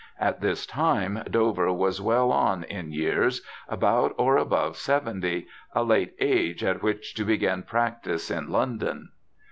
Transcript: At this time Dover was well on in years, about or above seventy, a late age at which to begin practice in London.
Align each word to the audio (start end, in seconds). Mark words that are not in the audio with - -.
At 0.19 0.41
this 0.41 0.65
time 0.65 1.21
Dover 1.29 1.71
was 1.71 2.01
well 2.01 2.31
on 2.31 2.63
in 2.63 2.91
years, 2.91 3.43
about 3.69 4.15
or 4.17 4.35
above 4.35 4.75
seventy, 4.75 5.45
a 5.75 5.83
late 5.83 6.15
age 6.19 6.63
at 6.63 6.81
which 6.81 7.13
to 7.13 7.23
begin 7.23 7.61
practice 7.61 8.31
in 8.31 8.49
London. 8.49 9.09